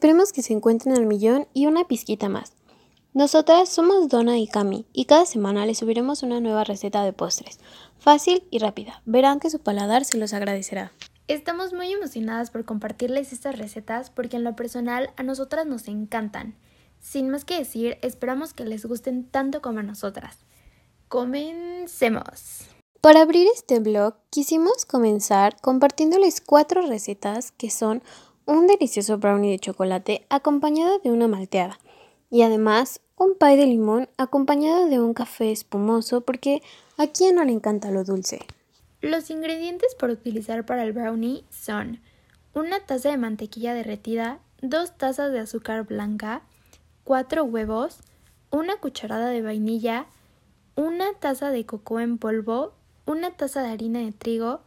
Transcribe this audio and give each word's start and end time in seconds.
Esperemos 0.00 0.32
que 0.32 0.40
se 0.40 0.54
encuentren 0.54 0.96
al 0.96 1.04
millón 1.04 1.46
y 1.52 1.66
una 1.66 1.86
pizquita 1.86 2.30
más. 2.30 2.54
Nosotras 3.12 3.68
somos 3.68 4.08
Donna 4.08 4.38
y 4.38 4.46
Cami 4.46 4.86
y 4.94 5.04
cada 5.04 5.26
semana 5.26 5.66
les 5.66 5.76
subiremos 5.76 6.22
una 6.22 6.40
nueva 6.40 6.64
receta 6.64 7.04
de 7.04 7.12
postres. 7.12 7.60
Fácil 7.98 8.42
y 8.50 8.60
rápida. 8.60 9.02
Verán 9.04 9.40
que 9.40 9.50
su 9.50 9.58
paladar 9.58 10.06
se 10.06 10.16
los 10.16 10.32
agradecerá. 10.32 10.90
Estamos 11.28 11.74
muy 11.74 11.92
emocionadas 11.92 12.50
por 12.50 12.64
compartirles 12.64 13.34
estas 13.34 13.58
recetas 13.58 14.08
porque 14.08 14.38
en 14.38 14.44
lo 14.44 14.56
personal 14.56 15.10
a 15.18 15.22
nosotras 15.22 15.66
nos 15.66 15.86
encantan. 15.86 16.54
Sin 16.98 17.28
más 17.28 17.44
que 17.44 17.58
decir, 17.58 17.98
esperamos 18.00 18.54
que 18.54 18.64
les 18.64 18.86
gusten 18.86 19.28
tanto 19.28 19.60
como 19.60 19.80
a 19.80 19.82
nosotras. 19.82 20.46
Comencemos. 21.08 22.62
Para 23.02 23.20
abrir 23.20 23.46
este 23.54 23.80
blog 23.80 24.14
quisimos 24.30 24.86
comenzar 24.86 25.60
compartiéndoles 25.60 26.40
cuatro 26.40 26.80
recetas 26.80 27.52
que 27.52 27.70
son 27.70 28.02
un 28.46 28.66
delicioso 28.66 29.18
brownie 29.18 29.50
de 29.50 29.58
chocolate 29.58 30.26
acompañado 30.28 30.98
de 30.98 31.10
una 31.10 31.28
malteada 31.28 31.78
y 32.30 32.42
además 32.42 33.00
un 33.16 33.34
pie 33.34 33.56
de 33.56 33.66
limón 33.66 34.08
acompañado 34.16 34.88
de 34.88 35.00
un 35.00 35.14
café 35.14 35.50
espumoso 35.52 36.22
porque 36.22 36.62
a 36.96 37.06
quien 37.06 37.36
no 37.36 37.44
le 37.44 37.52
encanta 37.52 37.90
lo 37.90 38.04
dulce. 38.04 38.40
Los 39.00 39.30
ingredientes 39.30 39.94
por 39.94 40.10
utilizar 40.10 40.66
para 40.66 40.82
el 40.82 40.92
brownie 40.92 41.44
son 41.50 42.00
una 42.54 42.80
taza 42.80 43.10
de 43.10 43.16
mantequilla 43.16 43.74
derretida, 43.74 44.40
dos 44.62 44.96
tazas 44.96 45.32
de 45.32 45.40
azúcar 45.40 45.86
blanca, 45.86 46.42
cuatro 47.04 47.44
huevos, 47.44 47.98
una 48.50 48.76
cucharada 48.76 49.28
de 49.28 49.42
vainilla, 49.42 50.06
una 50.76 51.12
taza 51.14 51.50
de 51.50 51.64
coco 51.66 52.00
en 52.00 52.18
polvo, 52.18 52.72
una 53.06 53.30
taza 53.32 53.62
de 53.62 53.70
harina 53.70 54.00
de 54.00 54.12
trigo 54.12 54.60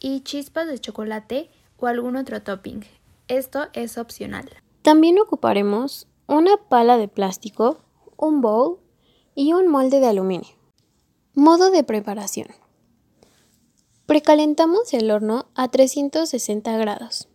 y 0.00 0.20
chispas 0.20 0.66
de 0.66 0.78
chocolate 0.78 1.50
o 1.78 1.86
algún 1.86 2.16
otro 2.16 2.42
topping. 2.42 2.84
Esto 3.28 3.66
es 3.74 3.98
opcional. 3.98 4.48
También 4.80 5.18
ocuparemos 5.18 6.06
una 6.26 6.56
pala 6.56 6.96
de 6.96 7.08
plástico, 7.08 7.78
un 8.16 8.40
bowl 8.40 8.78
y 9.34 9.52
un 9.52 9.68
molde 9.68 10.00
de 10.00 10.06
aluminio. 10.06 10.48
Modo 11.34 11.70
de 11.70 11.84
preparación. 11.84 12.48
Precalentamos 14.06 14.94
el 14.94 15.10
horno 15.10 15.50
a 15.54 15.68
360 15.68 16.78
grados. 16.78 17.28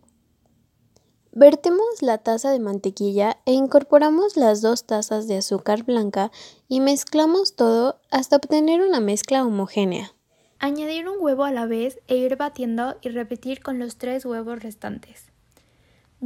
Vertemos 1.30 2.02
la 2.02 2.18
taza 2.18 2.50
de 2.50 2.58
mantequilla 2.58 3.38
e 3.46 3.52
incorporamos 3.52 4.36
las 4.36 4.62
dos 4.62 4.86
tazas 4.86 5.28
de 5.28 5.36
azúcar 5.36 5.84
blanca 5.84 6.32
y 6.66 6.80
mezclamos 6.80 7.54
todo 7.54 8.00
hasta 8.10 8.36
obtener 8.36 8.80
una 8.80 8.98
mezcla 8.98 9.44
homogénea. 9.44 10.12
Añadir 10.58 11.08
un 11.08 11.16
huevo 11.20 11.44
a 11.44 11.52
la 11.52 11.66
vez 11.66 12.00
e 12.08 12.16
ir 12.16 12.36
batiendo 12.36 12.96
y 13.00 13.10
repetir 13.10 13.62
con 13.62 13.78
los 13.78 13.96
tres 13.96 14.24
huevos 14.24 14.60
restantes. 14.60 15.33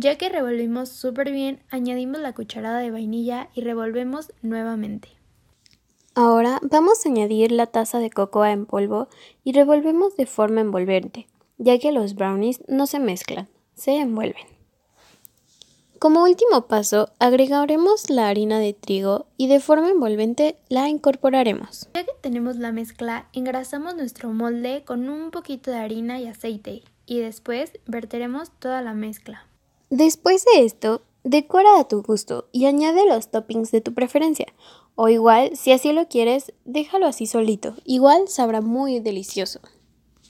Ya 0.01 0.17
que 0.17 0.29
revolvimos 0.29 0.91
súper 0.91 1.33
bien, 1.33 1.61
añadimos 1.71 2.21
la 2.21 2.33
cucharada 2.33 2.79
de 2.79 2.93
vainilla 2.93 3.49
y 3.53 3.63
revolvemos 3.63 4.33
nuevamente. 4.43 5.09
Ahora 6.15 6.61
vamos 6.63 7.05
a 7.05 7.09
añadir 7.09 7.51
la 7.51 7.67
taza 7.67 7.99
de 7.99 8.09
cocoa 8.09 8.53
en 8.53 8.65
polvo 8.65 9.09
y 9.43 9.55
revolvemos 9.55 10.17
de 10.17 10.27
forma 10.27 10.61
envolvente, 10.61 11.27
ya 11.57 11.81
que 11.81 11.91
los 11.91 12.15
brownies 12.15 12.63
no 12.69 12.87
se 12.87 13.01
mezclan, 13.01 13.49
se 13.75 13.97
envuelven. 13.97 14.47
Como 15.99 16.23
último 16.23 16.69
paso, 16.69 17.11
agregaremos 17.19 18.09
la 18.09 18.29
harina 18.29 18.61
de 18.61 18.75
trigo 18.75 19.27
y 19.37 19.49
de 19.49 19.59
forma 19.59 19.91
envolvente 19.91 20.61
la 20.69 20.89
incorporaremos. 20.89 21.89
Ya 21.95 22.05
que 22.05 22.13
tenemos 22.21 22.55
la 22.55 22.71
mezcla, 22.71 23.27
engrasamos 23.33 23.97
nuestro 23.97 24.33
molde 24.33 24.85
con 24.87 25.09
un 25.09 25.33
poquito 25.33 25.73
de 25.73 25.79
harina 25.79 26.21
y 26.21 26.29
aceite 26.29 26.85
y 27.05 27.19
después 27.19 27.73
verteremos 27.87 28.53
toda 28.61 28.81
la 28.81 28.95
mezcla. 28.95 29.49
Después 29.91 30.45
de 30.45 30.67
esto, 30.67 31.01
decora 31.25 31.81
a 31.81 31.89
tu 31.89 32.03
gusto 32.03 32.49
y 32.53 32.67
añade 32.67 33.07
los 33.07 33.31
toppings 33.31 33.71
de 33.71 33.81
tu 33.81 33.95
preferencia. 33.95 34.47
O 34.97 35.09
igual, 35.09 35.57
si 35.57 35.73
así 35.73 35.93
lo 35.93 36.09
quieres, 36.09 36.53
déjalo 36.67 37.07
así 37.07 37.27
solito. 37.27 37.75
Igual 37.85 38.29
sabrá 38.29 38.61
muy 38.61 39.01
delicioso. 39.01 39.61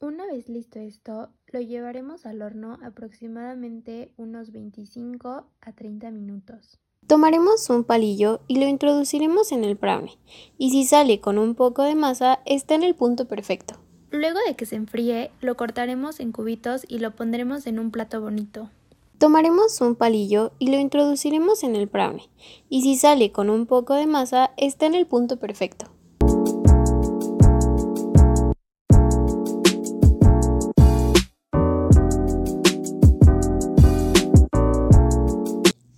Una 0.00 0.26
vez 0.26 0.48
listo 0.48 0.78
esto, 0.78 1.30
lo 1.48 1.60
llevaremos 1.60 2.24
al 2.24 2.40
horno 2.42 2.78
aproximadamente 2.84 4.12
unos 4.16 4.52
25 4.52 5.46
a 5.60 5.72
30 5.72 6.12
minutos. 6.12 6.78
Tomaremos 7.08 7.68
un 7.70 7.82
palillo 7.82 8.42
y 8.46 8.60
lo 8.60 8.68
introduciremos 8.68 9.50
en 9.50 9.64
el 9.64 9.74
brownie. 9.74 10.18
Y 10.56 10.70
si 10.70 10.84
sale 10.84 11.20
con 11.20 11.38
un 11.38 11.56
poco 11.56 11.82
de 11.82 11.96
masa, 11.96 12.40
está 12.46 12.76
en 12.76 12.84
el 12.84 12.94
punto 12.94 13.26
perfecto. 13.26 13.74
Luego 14.10 14.38
de 14.46 14.54
que 14.54 14.66
se 14.66 14.76
enfríe, 14.76 15.32
lo 15.40 15.56
cortaremos 15.56 16.20
en 16.20 16.30
cubitos 16.30 16.84
y 16.86 17.00
lo 17.00 17.16
pondremos 17.16 17.66
en 17.66 17.78
un 17.78 17.90
plato 17.90 18.20
bonito. 18.20 18.70
Tomaremos 19.18 19.80
un 19.80 19.96
palillo 19.96 20.52
y 20.60 20.70
lo 20.70 20.78
introduciremos 20.78 21.64
en 21.64 21.74
el 21.74 21.86
brownie, 21.86 22.30
y 22.68 22.82
si 22.82 22.96
sale 22.96 23.32
con 23.32 23.50
un 23.50 23.66
poco 23.66 23.94
de 23.94 24.06
masa, 24.06 24.52
está 24.56 24.86
en 24.86 24.94
el 24.94 25.08
punto 25.08 25.40
perfecto. 25.40 25.86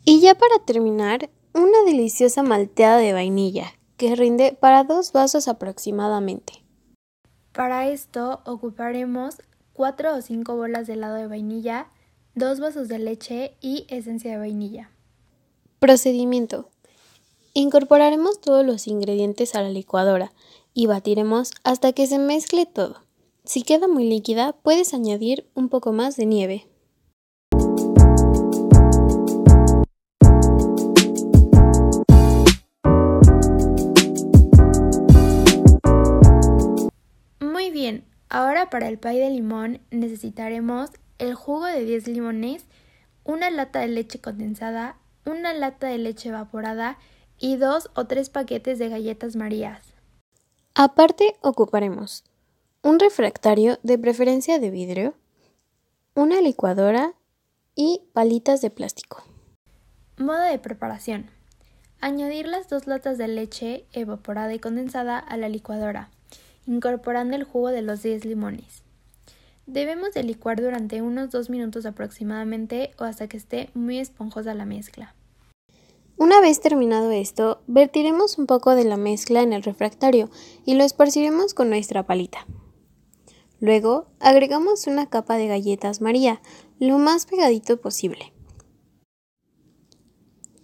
Y 0.06 0.20
ya 0.20 0.34
para 0.34 0.64
terminar, 0.64 1.28
una 1.52 1.82
deliciosa 1.84 2.42
malteada 2.42 2.97
de 2.97 3.12
vainilla, 3.12 3.66
que 3.98 4.16
rinde 4.16 4.56
para 4.58 4.84
dos 4.84 5.12
vasos 5.12 5.47
aproximadamente. 5.47 6.64
Para 7.52 7.87
esto 7.87 8.41
ocuparemos 8.47 9.42
4 9.75 10.16
o 10.16 10.22
5 10.22 10.56
bolas 10.56 10.87
de 10.87 10.94
helado 10.94 11.16
de 11.16 11.26
vainilla, 11.26 11.88
2 12.36 12.60
vasos 12.60 12.86
de 12.86 13.00
leche 13.00 13.54
y 13.60 13.86
esencia 13.88 14.30
de 14.30 14.38
vainilla. 14.38 14.91
Procedimiento. 15.80 16.68
Incorporaremos 17.54 18.41
todos 18.41 18.64
los 18.64 18.86
ingredientes 18.86 19.56
a 19.56 19.62
la 19.62 19.70
licuadora 19.70 20.32
y 20.72 20.86
batiremos 20.86 21.50
hasta 21.64 21.92
que 21.92 22.06
se 22.06 22.19
mezcle 22.19 22.66
todo. 22.66 23.02
Si 23.44 23.62
queda 23.62 23.88
muy 23.88 24.08
líquida, 24.08 24.52
puedes 24.52 24.94
añadir 24.94 25.48
un 25.54 25.69
poco 25.69 25.90
más 25.92 26.16
de 26.16 26.26
nieve. 26.26 26.66
Muy 37.40 37.70
bien, 37.72 38.04
ahora 38.28 38.70
para 38.70 38.86
el 38.86 38.98
pay 39.00 39.19
de 39.19 39.30
limón 39.30 39.80
necesitaremos 39.90 40.90
el 41.20 41.34
jugo 41.34 41.66
de 41.66 41.84
10 41.84 42.08
limones, 42.08 42.64
una 43.25 43.50
lata 43.50 43.81
de 43.81 43.88
leche 43.88 44.20
condensada, 44.20 44.97
una 45.25 45.53
lata 45.53 45.86
de 45.86 45.98
leche 45.98 46.31
evaporada 46.31 46.98
y 47.38 47.56
dos 47.56 47.91
o 47.94 48.06
tres 48.06 48.31
paquetes 48.31 48.78
de 48.78 48.88
galletas 48.88 49.36
marías. 49.36 49.94
Aparte 50.75 51.36
ocuparemos 51.42 52.25
un 52.82 52.98
refractario 52.98 53.78
de 53.82 53.98
preferencia 53.98 54.58
de 54.58 54.70
vidrio, 54.70 55.14
una 56.14 56.41
licuadora 56.41 57.14
y 57.75 58.02
palitas 58.14 58.62
de 58.62 58.70
plástico. 58.70 59.22
Modo 60.16 60.42
de 60.42 60.58
preparación. 60.58 61.31
Añadir 62.00 62.48
las 62.48 62.70
dos 62.70 62.87
latas 62.87 63.19
de 63.19 63.28
leche 63.28 63.87
evaporada 63.92 64.54
y 64.54 64.58
condensada 64.58 65.19
a 65.19 65.37
la 65.37 65.50
licuadora, 65.50 66.10
incorporando 66.66 67.37
el 67.37 67.44
jugo 67.44 67.69
de 67.69 67.82
los 67.82 68.02
10 68.02 68.25
limones. 68.25 68.82
Debemos 69.66 70.12
de 70.12 70.22
licuar 70.22 70.60
durante 70.60 71.03
unos 71.03 71.31
2 71.31 71.50
minutos 71.50 71.87
aproximadamente 71.87 72.91
o 72.98 73.04
hasta 73.04 73.28
que 73.28 73.37
esté 73.37 73.71
muy 73.75 73.98
esponjosa 73.98 74.54
la 74.54 74.65
mezcla. 74.65 75.15
Una 76.16 76.41
vez 76.41 76.60
terminado 76.60 77.10
esto, 77.12 77.62
vertiremos 77.66 78.37
un 78.37 78.47
poco 78.47 78.75
de 78.75 78.84
la 78.84 78.99
mezcla 78.99 79.40
en 79.40 79.52
el 79.52 79.62
refractario 79.62 80.29
y 80.67 80.75
lo 80.75 80.84
esparciremos 80.84 81.55
con 81.55 81.70
nuestra 81.70 82.05
palita. 82.06 82.46
Luego, 83.58 84.08
agregamos 84.20 84.87
una 84.87 85.08
capa 85.08 85.37
de 85.37 85.46
galletas 85.46 86.00
María, 86.00 86.43
lo 86.79 86.99
más 86.99 87.26
pegadito 87.26 87.81
posible. 87.81 88.32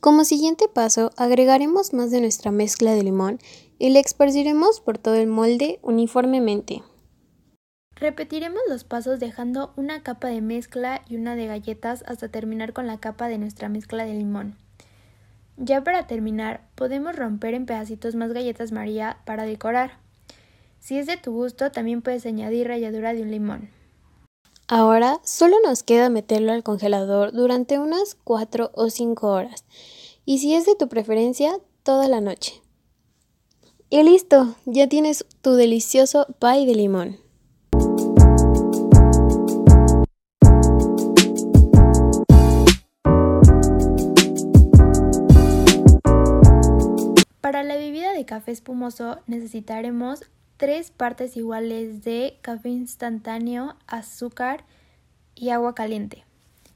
Como 0.01 0.25
siguiente 0.25 0.69
paso, 0.69 1.11
agregaremos 1.17 1.93
más 1.93 2.11
de 2.11 2.21
nuestra 2.21 2.51
mezcla 2.51 2.93
de 2.93 3.03
limón 3.03 3.39
y 3.79 3.91
la 3.91 4.01
esparciremos 4.01 4.81
por 4.81 4.99
todo 4.99 5.15
el 5.15 5.27
molde 5.27 5.79
uniformemente. 5.83 6.83
Repetiremos 7.99 8.61
los 8.69 8.85
pasos 8.85 9.21
dejando 9.21 9.73
una 9.77 10.03
capa 10.03 10.29
de 10.29 10.43
mezcla 10.43 11.03
y 11.09 11.17
una 11.17 11.35
de 11.35 11.47
galletas 11.47 12.05
hasta 12.07 12.29
terminar 12.29 12.75
con 12.75 12.87
la 12.87 13.01
capa 13.01 13.29
de 13.29 13.39
nuestra 13.39 13.71
mezcla 13.71 14.05
de 14.05 14.13
limón. 14.13 14.55
Ya 15.57 15.83
para 15.83 16.07
terminar, 16.07 16.69
podemos 16.75 17.17
romper 17.17 17.55
en 17.55 17.65
pedacitos 17.65 18.15
más 18.15 18.35
galletas 18.35 18.71
María 18.71 19.19
para 19.25 19.45
decorar. 19.45 19.99
Si 20.79 20.99
es 20.99 21.07
de 21.07 21.17
tu 21.17 21.33
gusto, 21.33 21.73
también 21.73 22.03
puedes 22.03 22.27
añadir 22.27 22.69
ralladura 22.69 23.15
de 23.15 23.23
un 23.23 23.31
limón. 23.31 23.71
Ahora 24.69 25.19
solo 25.25 25.57
nos 25.65 25.83
queda 25.83 26.11
meterlo 26.11 26.53
al 26.53 26.63
congelador 26.63 27.33
durante 27.33 27.79
unas 27.79 28.15
4 28.25 28.73
o 28.75 28.91
5 28.91 29.27
horas 29.27 29.65
y 30.27 30.39
si 30.39 30.55
es 30.55 30.67
de 30.67 30.75
tu 30.75 30.89
preferencia, 30.89 31.59
toda 31.83 32.09
la 32.09 32.21
noche. 32.21 32.61
Y 33.89 34.03
listo, 34.03 34.57
ya 34.67 34.89
tienes 34.89 35.25
tu 35.41 35.55
delicioso 35.55 36.27
pie 36.41 36.67
de 36.67 36.75
limón. 36.75 37.26
Café 48.27 48.53
espumoso 48.53 49.19
necesitaremos 49.27 50.21
tres 50.57 50.91
partes 50.91 51.37
iguales 51.37 52.05
de 52.05 52.39
café 52.43 52.69
instantáneo, 52.69 53.77
azúcar 53.87 54.65
y 55.35 55.51
agua 55.51 55.75
caliente. 55.75 56.25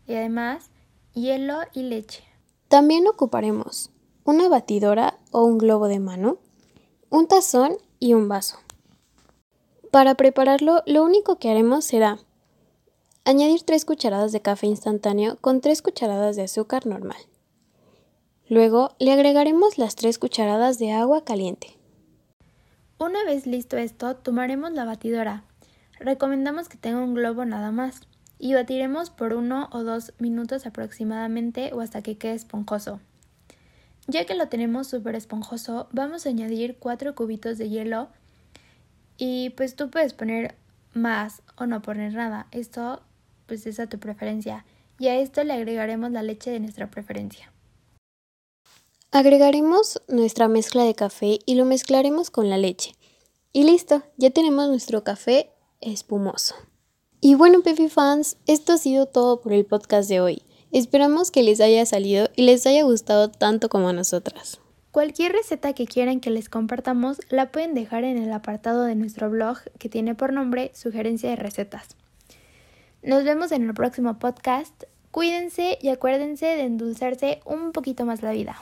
Y 0.06 0.14
además, 0.14 0.70
hielo 1.14 1.60
y 1.72 1.82
leche. 1.82 2.24
También 2.68 3.06
ocuparemos 3.06 3.90
una 4.24 4.48
batidora 4.48 5.18
o 5.32 5.44
un 5.44 5.58
globo 5.58 5.88
de 5.88 5.98
mano, 5.98 6.38
un 7.08 7.26
tazón 7.26 7.76
y 7.98 8.14
un 8.14 8.28
vaso. 8.28 8.58
Para 9.90 10.14
prepararlo, 10.14 10.82
lo 10.86 11.02
único 11.02 11.38
que 11.38 11.50
haremos 11.50 11.84
será 11.84 12.18
añadir 13.24 13.62
3 13.62 13.84
cucharadas 13.84 14.32
de 14.32 14.40
café 14.40 14.66
instantáneo 14.66 15.36
con 15.40 15.60
3 15.60 15.82
cucharadas 15.82 16.36
de 16.36 16.42
azúcar 16.42 16.86
normal. 16.86 17.18
Luego 18.50 18.96
le 18.98 19.12
agregaremos 19.12 19.78
las 19.78 19.94
3 19.94 20.18
cucharadas 20.18 20.76
de 20.80 20.90
agua 20.90 21.24
caliente. 21.24 21.68
Una 22.98 23.22
vez 23.24 23.46
listo 23.46 23.76
esto, 23.76 24.16
tomaremos 24.16 24.72
la 24.72 24.84
batidora. 24.84 25.44
Recomendamos 26.00 26.68
que 26.68 26.76
tenga 26.76 26.98
un 26.98 27.14
globo 27.14 27.44
nada 27.44 27.70
más 27.70 28.00
y 28.40 28.54
batiremos 28.54 29.10
por 29.10 29.34
uno 29.34 29.68
o 29.70 29.84
dos 29.84 30.14
minutos 30.18 30.66
aproximadamente 30.66 31.72
o 31.72 31.80
hasta 31.80 32.02
que 32.02 32.18
quede 32.18 32.34
esponjoso. 32.34 32.98
Ya 34.08 34.24
que 34.24 34.34
lo 34.34 34.48
tenemos 34.48 34.88
súper 34.88 35.14
esponjoso, 35.14 35.86
vamos 35.92 36.26
a 36.26 36.30
añadir 36.30 36.76
4 36.80 37.14
cubitos 37.14 37.56
de 37.56 37.68
hielo 37.68 38.08
y 39.16 39.50
pues 39.50 39.76
tú 39.76 39.90
puedes 39.90 40.12
poner 40.12 40.56
más 40.92 41.42
o 41.56 41.66
no 41.66 41.82
poner 41.82 42.14
nada. 42.14 42.48
Esto 42.50 43.00
pues 43.46 43.64
es 43.68 43.78
a 43.78 43.86
tu 43.86 44.00
preferencia. 44.00 44.64
Y 44.98 45.06
a 45.06 45.14
esto 45.20 45.44
le 45.44 45.52
agregaremos 45.52 46.10
la 46.10 46.24
leche 46.24 46.50
de 46.50 46.58
nuestra 46.58 46.90
preferencia. 46.90 47.52
Agregaremos 49.12 50.00
nuestra 50.06 50.46
mezcla 50.46 50.84
de 50.84 50.94
café 50.94 51.40
y 51.44 51.56
lo 51.56 51.64
mezclaremos 51.64 52.30
con 52.30 52.48
la 52.48 52.58
leche. 52.58 52.94
Y 53.52 53.64
listo, 53.64 54.04
ya 54.18 54.30
tenemos 54.30 54.68
nuestro 54.68 55.02
café 55.02 55.50
espumoso. 55.80 56.54
Y 57.20 57.34
bueno, 57.34 57.60
Pepe 57.62 57.88
fans, 57.88 58.36
esto 58.46 58.74
ha 58.74 58.78
sido 58.78 59.06
todo 59.06 59.40
por 59.40 59.52
el 59.52 59.66
podcast 59.66 60.08
de 60.08 60.20
hoy. 60.20 60.42
Esperamos 60.70 61.32
que 61.32 61.42
les 61.42 61.60
haya 61.60 61.84
salido 61.86 62.28
y 62.36 62.42
les 62.42 62.64
haya 62.68 62.84
gustado 62.84 63.32
tanto 63.32 63.68
como 63.68 63.88
a 63.88 63.92
nosotras. 63.92 64.60
Cualquier 64.92 65.32
receta 65.32 65.72
que 65.72 65.88
quieran 65.88 66.20
que 66.20 66.30
les 66.30 66.48
compartamos 66.48 67.18
la 67.30 67.50
pueden 67.50 67.74
dejar 67.74 68.04
en 68.04 68.16
el 68.16 68.32
apartado 68.32 68.84
de 68.84 68.94
nuestro 68.94 69.28
blog 69.28 69.58
que 69.80 69.88
tiene 69.88 70.14
por 70.14 70.32
nombre 70.32 70.70
Sugerencia 70.72 71.30
de 71.30 71.36
Recetas. 71.36 71.96
Nos 73.02 73.24
vemos 73.24 73.50
en 73.50 73.66
el 73.66 73.74
próximo 73.74 74.20
podcast. 74.20 74.84
Cuídense 75.10 75.78
y 75.82 75.88
acuérdense 75.88 76.46
de 76.46 76.62
endulzarse 76.62 77.40
un 77.44 77.72
poquito 77.72 78.04
más 78.04 78.22
la 78.22 78.30
vida. 78.30 78.56